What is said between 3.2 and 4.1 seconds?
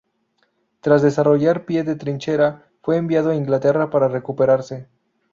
a Inglaterra para